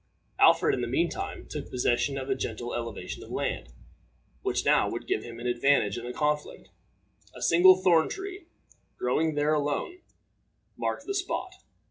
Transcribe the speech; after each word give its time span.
Alfred, 0.39 0.73
in 0.73 0.81
the 0.81 0.87
mean 0.87 1.09
time, 1.11 1.45
took 1.47 1.69
possession 1.69 2.17
of 2.17 2.27
a 2.27 2.33
gentle 2.33 2.73
elevation 2.73 3.21
of 3.23 3.29
land, 3.29 3.69
which 4.41 4.65
now 4.65 4.89
would 4.89 5.05
give 5.05 5.21
him 5.21 5.39
an 5.39 5.45
advantage 5.45 5.95
in 5.95 6.03
the 6.05 6.11
conflict. 6.11 6.69
A 7.35 7.41
single 7.43 7.75
thorn 7.75 8.09
tree, 8.09 8.47
growing 8.97 9.35
there 9.35 9.53
alone, 9.53 9.99
marked 10.75 11.05
the 11.05 11.13
spot. 11.13 11.53